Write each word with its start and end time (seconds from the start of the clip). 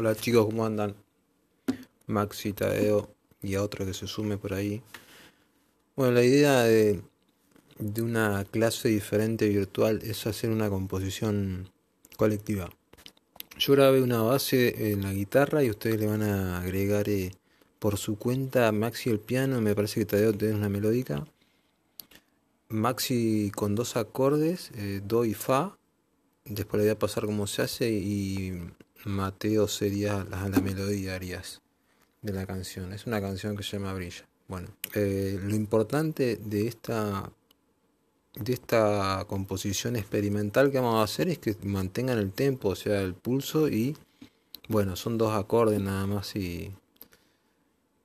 Hola 0.00 0.14
chicos, 0.14 0.46
¿cómo 0.46 0.64
andan? 0.64 0.96
Maxi, 2.06 2.54
Tadeo 2.54 3.14
y 3.42 3.56
a 3.56 3.62
otro 3.62 3.84
que 3.84 3.92
se 3.92 4.06
sume 4.06 4.38
por 4.38 4.54
ahí. 4.54 4.82
Bueno, 5.94 6.12
la 6.12 6.24
idea 6.24 6.62
de, 6.62 7.02
una 8.00 8.46
clase 8.50 8.88
diferente 8.88 9.46
virtual 9.46 10.00
es 10.02 10.26
hacer 10.26 10.48
una 10.48 10.70
composición 10.70 11.68
colectiva. 12.16 12.70
Yo 13.58 13.74
grabé 13.74 14.00
una 14.00 14.22
base 14.22 14.90
en 14.90 15.02
la 15.02 15.12
guitarra 15.12 15.62
y 15.62 15.68
ustedes 15.68 16.00
le 16.00 16.06
van 16.06 16.22
a 16.22 16.62
agregar 16.62 17.10
eh, 17.10 17.32
por 17.78 17.98
su 17.98 18.16
cuenta 18.16 18.72
Maxi 18.72 19.10
el 19.10 19.20
piano, 19.20 19.60
me 19.60 19.74
parece 19.74 20.00
que 20.00 20.06
Tadeo 20.06 20.32
tiene 20.32 20.54
una 20.54 20.70
melódica. 20.70 21.26
Maxi 22.70 23.52
con 23.54 23.74
dos 23.74 23.98
acordes, 23.98 24.70
eh, 24.76 25.02
Do 25.04 25.26
y 25.26 25.34
Fa. 25.34 25.76
Después 26.46 26.80
le 26.80 26.86
voy 26.86 26.96
a 26.96 26.98
pasar 26.98 27.26
cómo 27.26 27.46
se 27.46 27.60
hace 27.60 27.90
y 27.90 28.62
Mateo 29.04 29.68
sería 29.68 30.24
la, 30.30 30.48
la 30.48 30.60
melodía 30.60 31.14
Arias 31.14 31.60
de 32.22 32.32
la 32.32 32.46
canción. 32.46 32.92
Es 32.92 33.06
una 33.06 33.20
canción 33.20 33.56
que 33.56 33.62
se 33.62 33.78
llama 33.78 33.94
Brilla. 33.94 34.26
Bueno, 34.48 34.68
eh, 34.94 35.38
lo 35.42 35.54
importante 35.54 36.36
de 36.36 36.66
esta 36.66 37.30
de 38.34 38.52
esta 38.52 39.24
composición 39.26 39.96
experimental 39.96 40.70
que 40.70 40.78
vamos 40.78 41.00
a 41.00 41.02
hacer 41.02 41.28
es 41.28 41.38
que 41.38 41.56
mantengan 41.64 42.18
el 42.18 42.32
tempo, 42.32 42.70
o 42.70 42.76
sea, 42.76 43.00
el 43.00 43.14
pulso 43.14 43.68
y 43.68 43.96
bueno, 44.68 44.94
son 44.94 45.18
dos 45.18 45.32
acordes 45.34 45.80
nada 45.80 46.06
más 46.06 46.36
y 46.36 46.72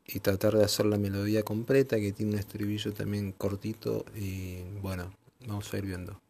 y 0.07 0.19
tratar 0.19 0.55
de 0.55 0.63
hacer 0.63 0.85
la 0.85 0.97
melodía 0.97 1.43
completa 1.43 1.97
que 1.97 2.11
tiene 2.11 2.33
un 2.33 2.39
estribillo 2.39 2.93
también 2.93 3.31
cortito 3.31 4.05
y 4.15 4.61
bueno, 4.81 5.11
vamos 5.47 5.73
a 5.73 5.77
ir 5.77 5.85
viendo. 5.85 6.21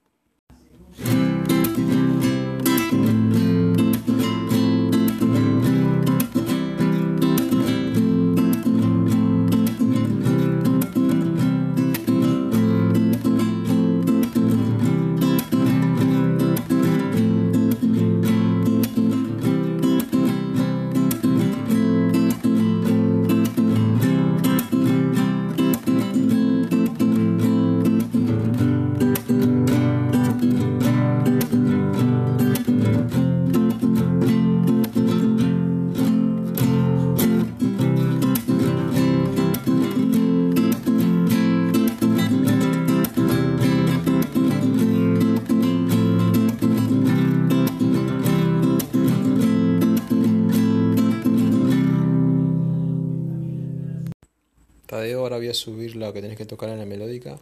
Tadeo, 54.86 55.22
ahora 55.22 55.38
voy 55.38 55.50
a 55.50 55.54
subir 55.54 55.96
lo 55.96 56.12
que 56.14 56.22
tenés 56.22 56.38
que 56.38 56.46
tocar 56.46 56.70
en 56.70 56.80
la 56.80 56.86
melódica. 56.86 57.40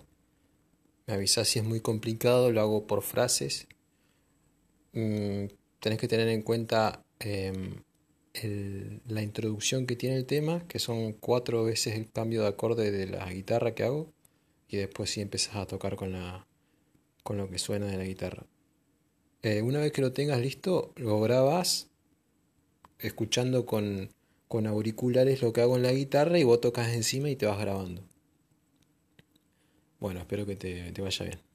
Me 1.07 1.15
avisás 1.15 1.47
si 1.49 1.59
es 1.59 1.65
muy 1.65 1.81
complicado, 1.81 2.51
lo 2.51 2.61
hago 2.61 2.87
por 2.87 3.01
frases. 3.01 3.67
Mm, 4.93 5.45
tenés 5.79 5.99
que 5.99 6.07
tener 6.07 6.29
en 6.29 6.41
cuenta 6.41 7.03
em, 7.19 7.81
la 9.07 9.21
introducción 9.21 9.85
que 9.85 9.95
tiene 9.95 10.15
el 10.15 10.25
tema, 10.25 10.65
que 10.67 10.79
son 10.79 11.13
cuatro 11.13 11.63
veces 11.65 11.95
el 11.95 12.09
cambio 12.09 12.43
de 12.43 12.47
acorde 12.47 12.91
de 12.91 13.07
la 13.07 13.31
guitarra 13.31 13.75
que 13.75 13.83
hago. 13.83 14.13
Y 14.69 14.77
después 14.77 15.09
sí 15.11 15.21
empezás 15.21 15.57
a 15.57 15.67
tocar 15.67 15.95
con, 15.97 16.13
la, 16.13 16.47
con 17.23 17.37
lo 17.37 17.49
que 17.49 17.59
suena 17.59 17.87
de 17.87 17.97
la 17.97 18.05
guitarra. 18.05 18.45
Eh, 19.43 19.61
una 19.61 19.79
vez 19.79 19.91
que 19.91 20.01
lo 20.01 20.13
tengas 20.13 20.39
listo, 20.39 20.93
lo 20.95 21.19
grabas 21.19 21.89
escuchando 22.99 23.65
con 23.65 24.09
con 24.47 24.67
auriculares 24.67 25.41
lo 25.41 25.53
que 25.53 25.61
hago 25.61 25.75
en 25.75 25.83
la 25.83 25.91
guitarra 25.91 26.39
y 26.39 26.43
vos 26.43 26.61
tocas 26.61 26.93
encima 26.93 27.29
y 27.29 27.35
te 27.35 27.45
vas 27.45 27.59
grabando. 27.59 28.03
Bueno, 29.99 30.19
espero 30.19 30.45
que 30.45 30.55
te, 30.55 30.91
te 30.91 31.01
vaya 31.01 31.25
bien. 31.25 31.52